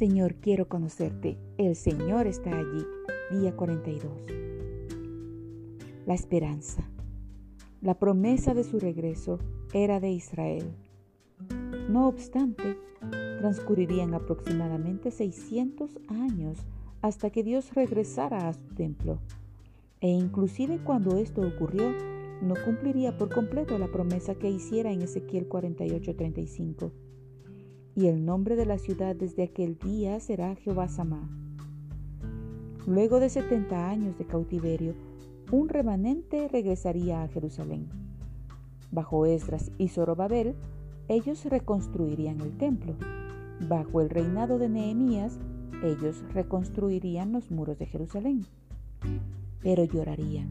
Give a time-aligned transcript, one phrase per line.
[0.00, 1.36] Señor, quiero conocerte.
[1.58, 2.86] El Señor está allí.
[3.32, 4.10] Día 42.
[6.06, 6.90] La esperanza.
[7.82, 9.38] La promesa de su regreso
[9.74, 10.72] era de Israel.
[11.90, 12.78] No obstante,
[13.40, 16.56] transcurrirían aproximadamente 600 años
[17.02, 19.18] hasta que Dios regresara a su templo.
[20.00, 21.92] E inclusive cuando esto ocurrió,
[22.40, 26.90] no cumpliría por completo la promesa que hiciera en Ezequiel 48:35.
[27.94, 31.28] Y el nombre de la ciudad desde aquel día será Jehová Samá.
[32.86, 34.94] Luego de 70 años de cautiverio,
[35.52, 37.88] un remanente regresaría a Jerusalén.
[38.92, 40.54] Bajo Esdras y Zorobabel,
[41.08, 42.94] ellos reconstruirían el templo.
[43.68, 45.38] Bajo el reinado de Nehemías,
[45.82, 48.46] ellos reconstruirían los muros de Jerusalén.
[49.62, 50.48] Pero llorarían,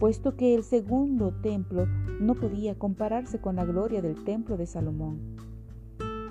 [0.00, 1.86] puesto que el segundo templo
[2.20, 5.36] no podía compararse con la gloria del templo de Salomón.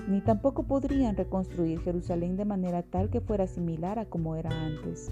[0.07, 5.11] Ni tampoco podrían reconstruir Jerusalén de manera tal que fuera similar a como era antes.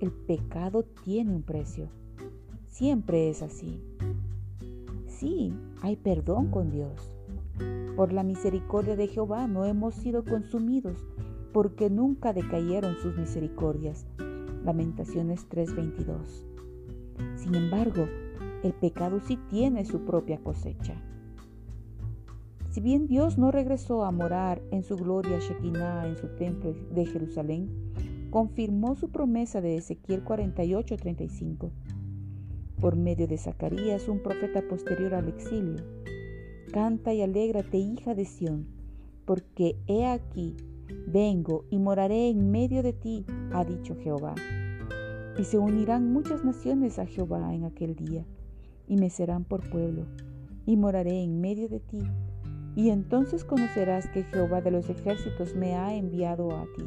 [0.00, 1.88] El pecado tiene un precio.
[2.68, 3.82] Siempre es así.
[5.06, 7.10] Sí, hay perdón con Dios.
[7.96, 11.04] Por la misericordia de Jehová no hemos sido consumidos,
[11.52, 14.06] porque nunca decayeron sus misericordias.
[14.64, 16.46] Lamentaciones 3:22.
[17.34, 18.06] Sin embargo,
[18.62, 20.94] el pecado sí tiene su propia cosecha.
[22.78, 27.06] Si bien Dios no regresó a morar en su gloria Shekinah en su templo de
[27.06, 27.68] Jerusalén,
[28.30, 31.72] confirmó su promesa de Ezequiel 48:35
[32.80, 35.82] por medio de Zacarías, un profeta posterior al exilio.
[36.72, 38.68] Canta y alégrate, hija de Sión,
[39.24, 40.56] porque he aquí,
[41.08, 44.36] vengo y moraré en medio de ti, ha dicho Jehová.
[45.36, 48.24] Y se unirán muchas naciones a Jehová en aquel día,
[48.86, 50.06] y me serán por pueblo,
[50.64, 52.02] y moraré en medio de ti.
[52.78, 56.84] Y entonces conocerás que Jehová de los ejércitos me ha enviado a ti.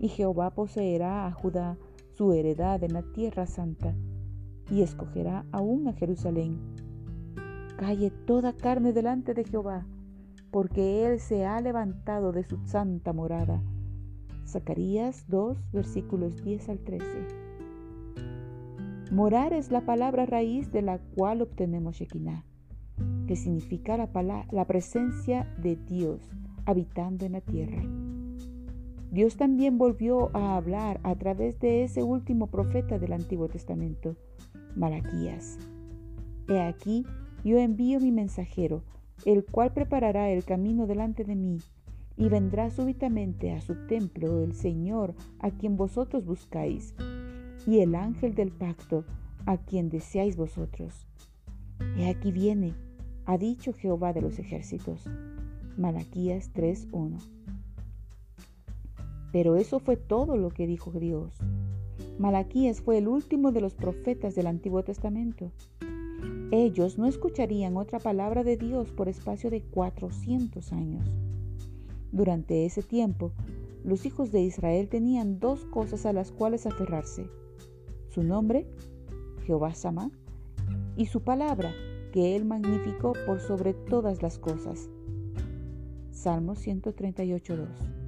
[0.00, 1.78] Y Jehová poseerá a Judá
[2.14, 3.94] su heredad en la tierra santa,
[4.68, 6.58] y escogerá aún a Jerusalén.
[7.76, 9.86] Calle toda carne delante de Jehová,
[10.50, 13.62] porque Él se ha levantado de su santa morada.
[14.48, 17.06] Zacarías 2, versículos 10 al 13.
[19.12, 22.44] Morar es la palabra raíz de la cual obtenemos Shekinah,
[23.28, 26.18] que significa la, la presencia de Dios
[26.64, 27.82] habitando en la tierra.
[29.10, 34.16] Dios también volvió a hablar a través de ese último profeta del Antiguo Testamento,
[34.76, 35.58] Malaquías.
[36.48, 37.04] He aquí,
[37.44, 38.82] yo envío mi mensajero,
[39.26, 41.58] el cual preparará el camino delante de mí,
[42.16, 46.94] y vendrá súbitamente a su templo el Señor a quien vosotros buscáis,
[47.66, 49.04] y el ángel del pacto
[49.44, 51.06] a quien deseáis vosotros.
[51.96, 52.74] He aquí viene,
[53.28, 55.04] ha dicho Jehová de los ejércitos.
[55.76, 57.18] Malaquías 3:1.
[59.32, 61.34] Pero eso fue todo lo que dijo Dios.
[62.18, 65.52] Malaquías fue el último de los profetas del Antiguo Testamento.
[66.52, 71.06] Ellos no escucharían otra palabra de Dios por espacio de 400 años.
[72.10, 73.32] Durante ese tiempo,
[73.84, 77.28] los hijos de Israel tenían dos cosas a las cuales aferrarse.
[78.08, 78.66] Su nombre,
[79.44, 80.10] Jehová Sama,
[80.96, 81.74] y su palabra,
[82.12, 84.88] que él magnificó por sobre todas las cosas.
[86.10, 87.98] Salmo 138.2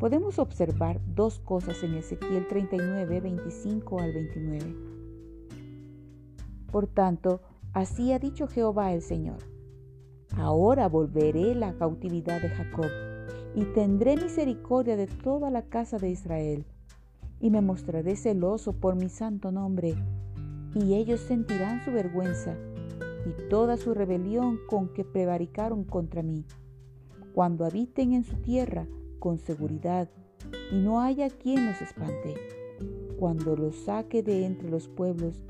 [0.00, 4.76] podemos observar dos cosas en Ezequiel 39, 25 al 29.
[6.72, 7.42] Por tanto,
[7.74, 9.36] así ha dicho Jehová el Señor.
[10.38, 12.90] Ahora volveré la cautividad de Jacob
[13.54, 16.64] y tendré misericordia de toda la casa de Israel
[17.38, 19.96] y me mostraré celoso por mi santo nombre
[20.74, 22.56] y ellos sentirán su vergüenza
[23.26, 26.44] y toda su rebelión con que prevaricaron contra mí.
[27.34, 28.86] Cuando habiten en su tierra,
[29.18, 30.08] con seguridad
[30.72, 32.34] y no haya quien los espante.
[33.18, 35.42] Cuando los saque de entre los pueblos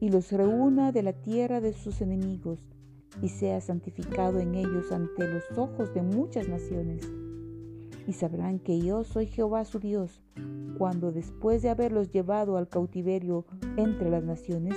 [0.00, 2.58] y los reúna de la tierra de sus enemigos
[3.22, 7.08] y sea santificado en ellos ante los ojos de muchas naciones.
[8.06, 10.22] Y sabrán que yo soy Jehová su Dios,
[10.78, 13.44] cuando después de haberlos llevado al cautiverio
[13.76, 14.76] entre las naciones,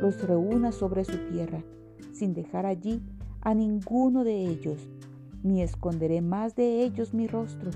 [0.00, 1.64] los reúna sobre su tierra,
[2.12, 3.02] sin dejar allí
[3.40, 4.88] a ninguno de ellos,
[5.42, 7.70] ni esconderé más de ellos mi rostro,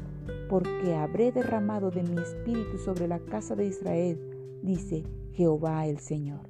[0.48, 4.20] porque habré derramado de mi espíritu sobre la casa de Israel,
[4.62, 6.48] dice Jehová el Señor.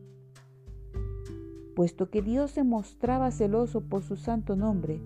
[1.74, 5.00] Puesto que Dios se mostraba celoso por su santo nombre,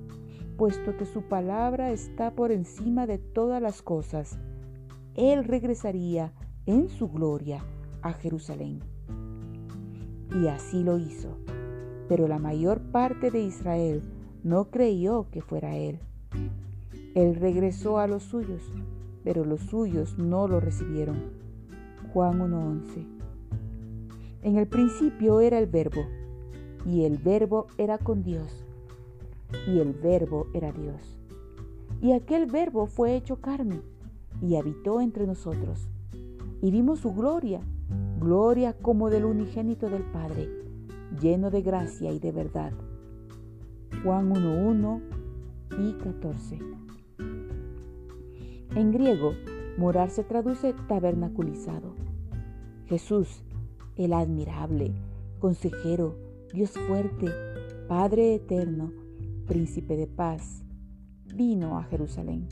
[0.61, 4.39] puesto que su palabra está por encima de todas las cosas,
[5.15, 6.35] Él regresaría
[6.67, 7.65] en su gloria
[8.03, 8.81] a Jerusalén.
[10.39, 11.39] Y así lo hizo.
[12.11, 14.03] Pero la mayor parte de Israel
[14.43, 15.99] no creyó que fuera él.
[17.15, 18.71] Él regresó a los suyos,
[19.25, 21.23] pero los suyos no lo recibieron.
[22.12, 23.07] Juan 1.11.
[24.43, 26.05] En el principio era el verbo,
[26.85, 28.67] y el verbo era con Dios,
[29.67, 31.19] y el verbo era Dios.
[32.00, 33.82] Y aquel verbo fue hecho carne,
[34.41, 35.88] y habitó entre nosotros.
[36.62, 37.61] Y vimos su gloria,
[38.19, 40.49] gloria como del unigénito del Padre,
[41.20, 42.73] lleno de gracia y de verdad.
[44.02, 45.00] Juan 1.1
[45.79, 46.58] y 14.
[48.76, 49.32] En griego,
[49.76, 51.94] morar se traduce tabernaculizado.
[52.87, 53.43] Jesús,
[53.97, 54.93] el admirable,
[55.38, 56.17] consejero,
[56.52, 57.26] Dios fuerte,
[57.88, 58.93] Padre eterno,
[59.50, 60.62] príncipe de paz,
[61.35, 62.47] vino a Jerusalén.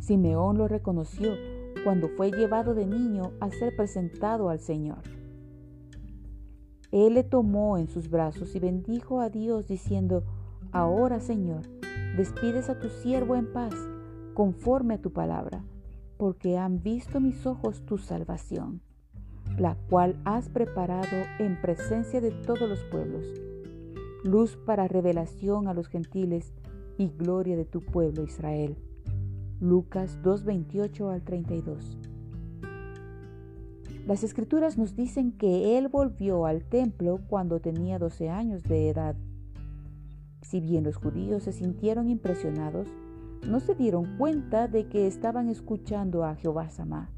[0.00, 1.34] Simeón lo reconoció
[1.84, 5.02] cuando fue llevado de niño a ser presentado al Señor.
[6.92, 10.24] Él le tomó en sus brazos y bendijo a Dios diciendo,
[10.72, 11.60] Ahora Señor,
[12.16, 13.74] despides a tu siervo en paz
[14.32, 15.62] conforme a tu palabra,
[16.16, 18.80] porque han visto mis ojos tu salvación,
[19.58, 23.26] la cual has preparado en presencia de todos los pueblos,
[24.24, 26.54] luz para revelación a los gentiles
[26.96, 28.74] y gloria de tu pueblo Israel.
[29.60, 31.98] Lucas 2:28 al 32.
[34.06, 39.14] Las escrituras nos dicen que él volvió al templo cuando tenía 12 años de edad.
[40.40, 42.88] Si bien los judíos se sintieron impresionados,
[43.46, 47.10] no se dieron cuenta de que estaban escuchando a Jehová Samá,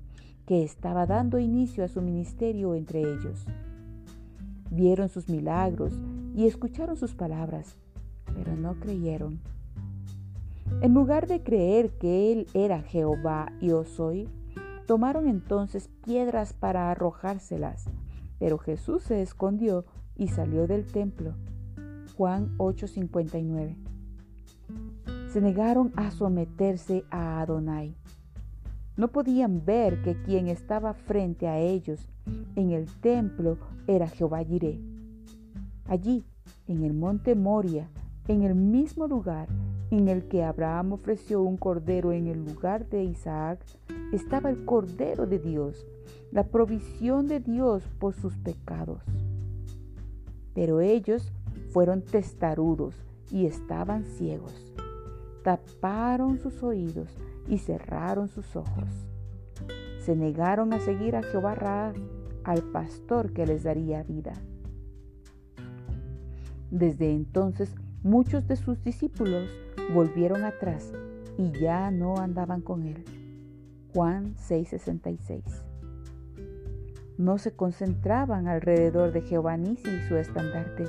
[0.45, 3.47] que estaba dando inicio a su ministerio entre ellos.
[4.71, 5.93] Vieron sus milagros
[6.37, 7.77] y escucharon sus palabras,
[8.35, 9.41] pero no creyeron.
[10.83, 14.29] En lugar de creer que Él era Jehová y soy,
[14.87, 17.87] tomaron entonces piedras para arrojárselas,
[18.39, 21.33] pero Jesús se escondió y salió del templo.
[22.19, 23.77] Juan 8:59
[25.29, 27.95] se negaron a someterse a Adonai.
[28.97, 32.07] No podían ver que quien estaba frente a ellos
[32.55, 34.96] en el templo era Jehová Jireh.
[35.89, 36.25] Allí,
[36.67, 37.89] en el monte Moria,
[38.29, 39.49] en el mismo lugar
[39.91, 43.61] en el que Abraham ofreció un cordero en el lugar de Isaac,
[44.13, 45.87] estaba el cordero de Dios,
[46.33, 49.03] la provisión de Dios por sus pecados.
[50.55, 51.33] Pero ellos
[51.71, 52.95] fueron testarudos
[53.31, 54.67] y estaban ciegos
[55.47, 57.09] taparon sus oídos
[57.49, 59.07] y cerraron sus ojos.
[60.01, 61.93] Se negaron a seguir a Jehová Ra,
[62.43, 64.33] al pastor que les daría vida.
[66.71, 69.49] Desde entonces muchos de sus discípulos
[69.95, 70.93] volvieron atrás
[71.39, 73.05] y ya no andaban con él.
[73.95, 75.43] Juan 6:66.
[77.19, 80.85] No se concentraban alrededor de Jehová Nisi y su estandarte,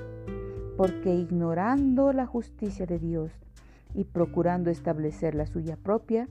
[0.76, 3.32] porque ignorando la justicia de Dios,
[3.94, 6.28] y procurando establecer la suya propia,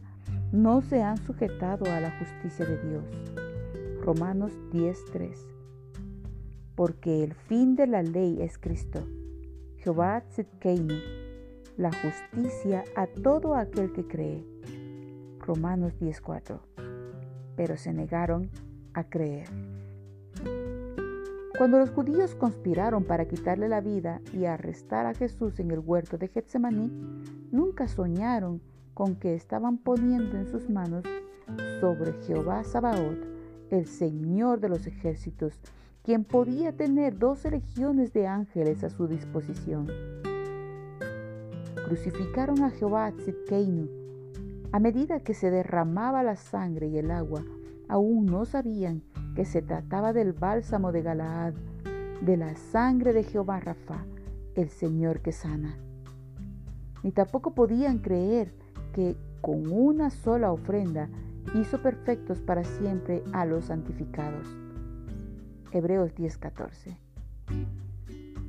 [0.52, 3.04] no se han sujetado a la justicia de Dios.
[4.02, 5.46] Romanos 10:3.
[6.74, 9.00] Porque el fin de la ley es Cristo.
[9.86, 10.96] Jehová Tzidkeinu,
[11.76, 14.44] la justicia a todo aquel que cree.
[15.38, 16.58] Romanos 10:4.
[17.54, 18.50] Pero se negaron
[18.94, 19.46] a creer.
[21.56, 26.18] Cuando los judíos conspiraron para quitarle la vida y arrestar a Jesús en el huerto
[26.18, 26.90] de Getsemaní,
[27.52, 28.60] nunca soñaron
[28.92, 31.04] con que estaban poniendo en sus manos
[31.78, 33.24] sobre Jehová Sabaoth,
[33.70, 35.60] el Señor de los ejércitos,
[36.06, 39.88] quien podía tener doce legiones de ángeles a su disposición.
[41.84, 43.88] Crucificaron a Jehová Tzidkeinu.
[44.70, 47.44] A medida que se derramaba la sangre y el agua,
[47.88, 49.02] aún no sabían
[49.34, 51.54] que se trataba del bálsamo de Galaad,
[52.20, 54.06] de la sangre de Jehová Rafa,
[54.54, 55.76] el Señor que sana.
[57.02, 58.54] Ni tampoco podían creer
[58.92, 61.08] que con una sola ofrenda
[61.56, 64.65] hizo perfectos para siempre a los santificados.
[65.72, 66.96] Hebreos 10:14.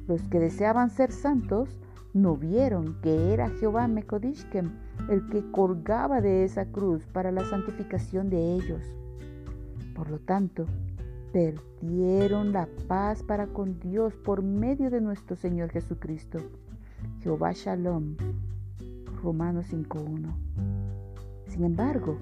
[0.08, 1.80] Los que deseaban ser santos
[2.14, 4.72] no vieron que era Jehová Mekodishkem
[5.10, 8.82] el que colgaba de esa cruz para la santificación de ellos.
[9.96, 10.66] Por lo tanto,
[11.32, 16.40] perdieron la paz para con Dios por medio de nuestro Señor Jesucristo.
[17.22, 18.16] Jehová Shalom.
[19.24, 20.34] Romanos 5.1.
[21.48, 22.18] Sin embargo,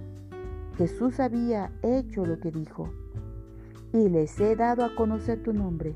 [0.78, 2.90] Jesús había hecho lo que dijo.
[3.96, 5.96] Y les he dado a conocer tu nombre,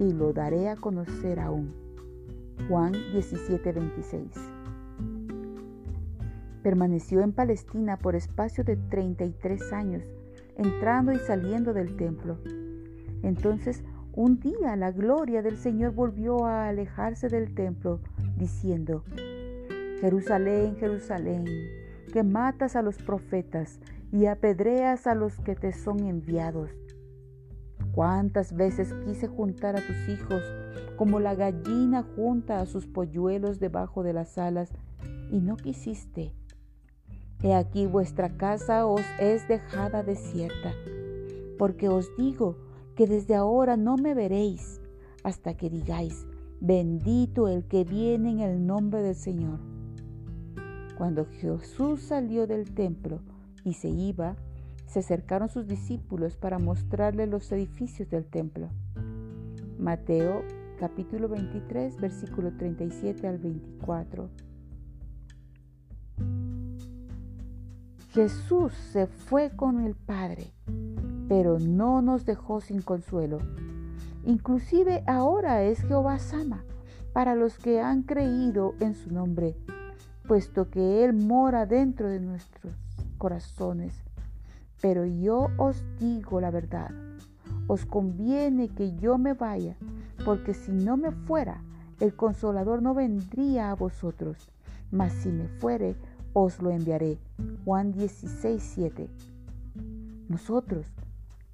[0.00, 1.72] y lo daré a conocer aún.
[2.68, 4.32] Juan 17:26.
[6.64, 10.02] Permaneció en Palestina por espacio de 33 años
[10.56, 12.38] entrando y saliendo del templo.
[13.22, 18.00] Entonces, un día la gloria del Señor volvió a alejarse del templo,
[18.36, 19.04] diciendo,
[20.00, 21.44] Jerusalén, Jerusalén,
[22.12, 23.78] que matas a los profetas
[24.10, 26.87] y apedreas a los que te son enviados.
[27.98, 30.40] Cuántas veces quise juntar a tus hijos
[30.94, 34.70] como la gallina junta a sus polluelos debajo de las alas,
[35.32, 36.32] y no quisiste.
[37.42, 40.72] He aquí vuestra casa os es dejada desierta,
[41.58, 42.56] porque os digo
[42.94, 44.80] que desde ahora no me veréis
[45.24, 46.24] hasta que digáis,
[46.60, 49.58] bendito el que viene en el nombre del Señor.
[50.96, 53.22] Cuando Jesús salió del templo
[53.64, 54.36] y se iba,
[54.88, 58.70] se acercaron sus discípulos para mostrarle los edificios del templo.
[59.78, 60.42] Mateo
[60.80, 64.30] capítulo 23, versículo 37 al 24.
[68.12, 70.52] Jesús se fue con el Padre,
[71.28, 73.38] pero no nos dejó sin consuelo.
[74.24, 76.64] Inclusive ahora es Jehová Sama
[77.12, 79.54] para los que han creído en su nombre,
[80.26, 82.72] puesto que Él mora dentro de nuestros
[83.18, 84.02] corazones.
[84.80, 86.90] Pero yo os digo la verdad,
[87.66, 89.76] os conviene que yo me vaya,
[90.24, 91.62] porque si no me fuera,
[92.00, 94.50] el consolador no vendría a vosotros,
[94.90, 95.96] mas si me fuere,
[96.32, 97.18] os lo enviaré.
[97.64, 99.08] Juan 16, 7.
[100.28, 100.86] Nosotros,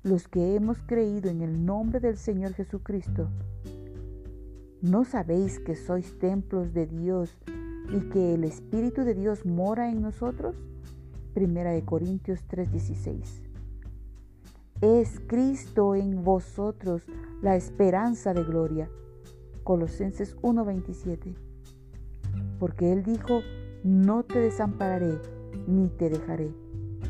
[0.03, 3.29] los que hemos creído en el nombre del Señor Jesucristo,
[4.83, 7.35] ¿no sabéis que sois templos de Dios
[7.91, 10.57] y que el Espíritu de Dios mora en nosotros?
[11.35, 13.43] Primera de Corintios 3:16.
[14.81, 17.03] Es Cristo en vosotros
[17.43, 18.89] la esperanza de gloria.
[19.65, 21.35] Colosenses 1:27.
[22.61, 23.41] Porque Él dijo,
[23.83, 25.19] no te desampararé
[25.67, 26.55] ni te dejaré.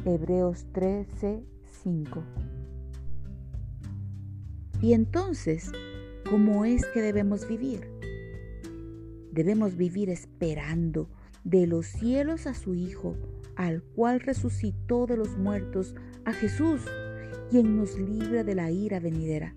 [0.07, 2.23] Hebreos 13:5.
[4.81, 5.71] Y entonces,
[6.28, 7.90] ¿cómo es que debemos vivir?
[9.33, 11.09] Debemos vivir esperando
[11.45, 13.16] de los cielos a su Hijo,
[13.56, 15.94] al cual resucitó de los muertos,
[16.25, 16.80] a Jesús,
[17.50, 19.54] quien nos libra de la ira venidera.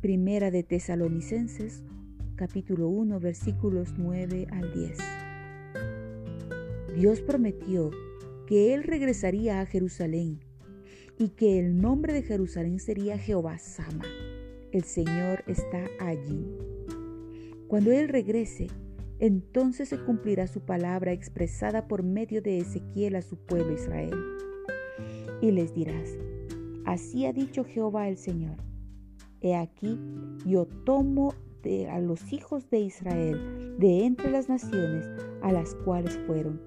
[0.00, 1.82] Primera de Tesalonicenses,
[2.36, 4.98] capítulo 1, versículos 9 al 10.
[6.96, 7.90] Dios prometió
[8.46, 10.40] que Él regresaría a Jerusalén
[11.18, 14.04] y que el nombre de Jerusalén sería Jehová Sama.
[14.72, 16.46] El Señor está allí.
[17.68, 18.68] Cuando Él regrese,
[19.20, 24.14] entonces se cumplirá su palabra expresada por medio de Ezequiel a su pueblo Israel.
[25.40, 26.16] Y les dirás,
[26.84, 28.56] así ha dicho Jehová el Señor.
[29.40, 29.98] He aquí,
[30.44, 31.34] yo tomo
[31.90, 35.06] a los hijos de Israel de entre las naciones
[35.42, 36.60] a las cuales fueron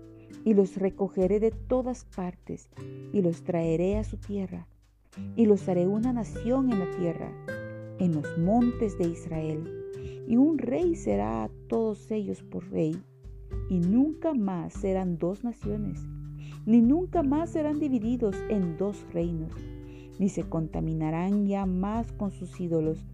[0.46, 2.70] y los recogeré de todas partes
[3.12, 4.68] y los traeré a su tierra
[5.36, 7.32] y los haré una nación en la tierra,
[8.00, 9.83] en los montes de Israel.
[10.28, 12.96] Y un rey será a todos ellos por rey,
[13.70, 16.02] y nunca más serán dos naciones,
[16.66, 19.54] ni nunca más serán divididos en dos reinos,
[20.20, 23.06] ni se contaminarán ya más con sus ídolos,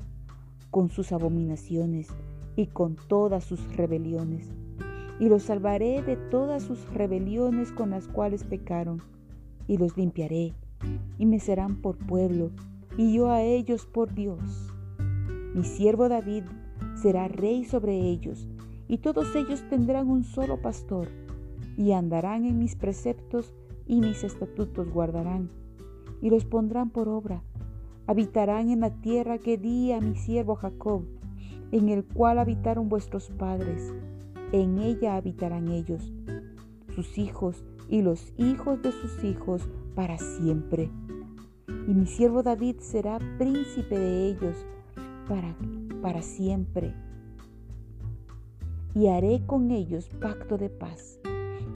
[0.72, 2.08] con sus abominaciones
[2.56, 4.50] y con todas sus rebeliones
[5.20, 9.01] y los salvaré de todas sus rebeliones con las cuales pecaron,
[9.68, 10.54] y los limpiaré,
[11.18, 12.51] y me serán por pueblo,
[12.98, 14.74] y yo a ellos por Dios.
[15.54, 16.44] Mi siervo David
[17.01, 18.48] será rey sobre ellos,
[18.88, 21.08] y todos ellos tendrán un solo pastor,
[21.77, 23.53] y andarán en mis preceptos
[23.86, 25.50] y mis estatutos guardarán,
[26.22, 27.44] y los pondrán por obra.
[28.08, 31.03] Habitarán en la tierra que di a mi siervo Jacob,
[31.72, 33.94] en el cual habitaron vuestros padres
[34.51, 36.12] en ella habitarán ellos,
[36.96, 40.89] sus hijos y los hijos de sus hijos para siempre.
[41.88, 44.56] Y mi siervo David será príncipe de ellos
[45.27, 45.56] para,
[46.01, 46.94] para siempre.
[48.96, 51.20] Y haré con ellos pacto de paz.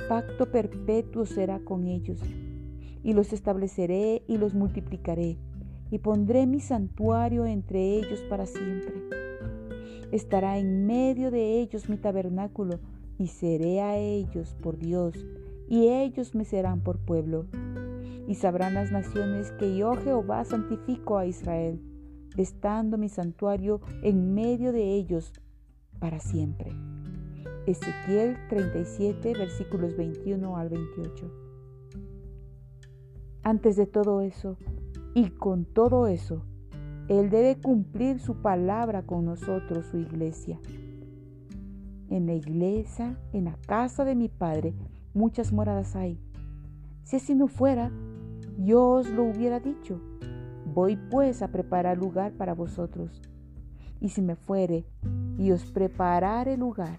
[0.10, 2.20] Pacto perpetuo será con ellos.
[3.04, 5.38] Y los estableceré y los multiplicaré.
[5.92, 9.04] Y pondré mi santuario entre ellos para siempre
[10.14, 12.80] Estará en medio de ellos mi tabernáculo,
[13.18, 15.16] y seré a ellos por Dios,
[15.68, 17.48] y ellos me serán por pueblo.
[18.28, 21.82] Y sabrán las naciones que yo Jehová santifico a Israel,
[22.38, 25.34] estando mi santuario en medio de ellos
[26.00, 26.72] para siempre.
[27.66, 31.32] Ezequiel 37, versículos 21 al 28.
[33.44, 34.58] Antes de todo eso,
[35.14, 36.44] y con todo eso,
[37.08, 40.60] él debe cumplir su palabra con nosotros, su iglesia.
[42.10, 44.74] En la iglesia, en la casa de mi Padre,
[45.14, 46.20] muchas moradas hay.
[47.04, 47.92] Si así no fuera,
[48.58, 50.00] yo os lo hubiera dicho.
[50.74, 53.22] Voy pues a preparar lugar para vosotros.
[54.00, 54.86] Y si me fuere
[55.38, 56.98] y os preparare lugar,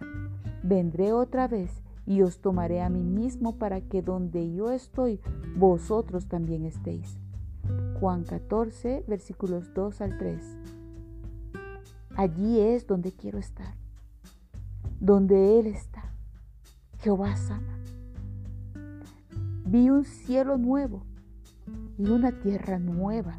[0.62, 5.20] vendré otra vez y os tomaré a mí mismo para que donde yo estoy,
[5.56, 7.18] vosotros también estéis.
[7.98, 10.58] Juan 14, versículos 2 al 3.
[12.16, 13.74] Allí es donde quiero estar,
[15.00, 16.12] donde Él está.
[16.98, 17.80] Jehová sana.
[19.66, 21.02] Vi un cielo nuevo
[21.98, 23.38] y una tierra nueva,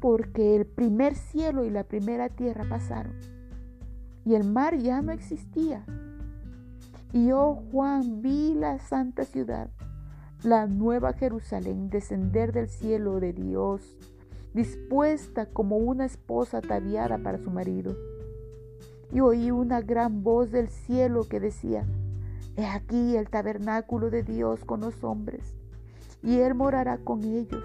[0.00, 3.12] porque el primer cielo y la primera tierra pasaron,
[4.24, 5.84] y el mar ya no existía.
[7.12, 9.70] Y yo, Juan, vi la santa ciudad,
[10.42, 13.98] la nueva Jerusalén, descender del cielo de Dios,
[14.54, 17.96] dispuesta como una esposa ataviada para su marido.
[19.12, 21.84] Y oí una gran voz del cielo que decía,
[22.56, 25.54] He aquí el tabernáculo de Dios con los hombres,
[26.22, 27.64] y Él morará con ellos,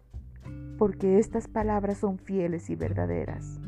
[0.81, 3.59] porque estas palabras son fieles y verdaderas.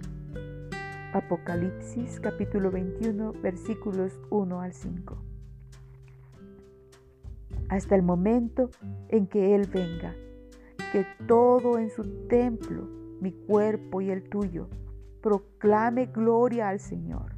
[1.14, 5.16] Apocalipsis capítulo 21 versículos 1 al 5.
[7.70, 8.72] Hasta el momento
[9.10, 10.16] en que Él venga,
[10.92, 12.88] que todo en su templo,
[13.22, 14.68] mi cuerpo y el tuyo,
[15.22, 17.36] proclame gloria al Señor.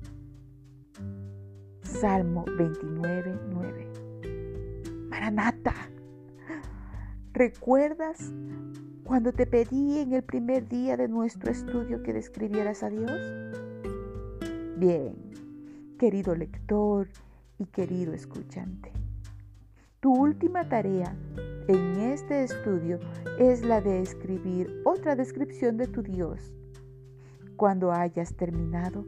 [1.81, 3.87] Salmo 29, 9.
[5.09, 5.73] Maranata,
[7.35, 8.33] ¿recuerdas
[9.03, 13.11] cuando te pedí en el primer día de nuestro estudio que describieras a Dios?
[14.77, 15.17] Bien,
[15.99, 17.09] querido lector
[17.59, 18.89] y querido escuchante,
[19.99, 21.13] tu última tarea
[21.67, 22.99] en este estudio
[23.37, 26.53] es la de escribir otra descripción de tu Dios.
[27.57, 29.05] Cuando hayas terminado,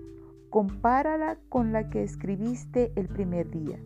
[0.50, 3.80] compárala con la que escribiste el primer día.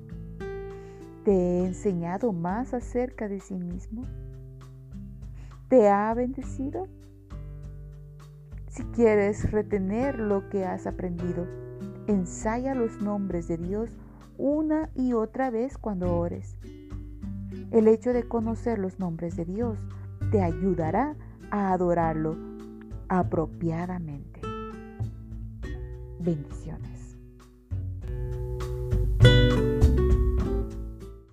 [1.26, 4.08] ¿Te he enseñado más acerca de sí mismo?
[5.72, 6.90] ¿Te ha bendecido?
[8.68, 11.48] Si quieres retener lo que has aprendido,
[12.08, 13.90] Ensaya los nombres de Dios
[14.38, 16.58] una y otra vez cuando ores.
[17.72, 19.80] El hecho de conocer los nombres de Dios
[20.30, 21.16] te ayudará
[21.52, 22.36] a adorarlo
[23.08, 24.42] apropiadamente.
[26.20, 26.61] Bendiciones.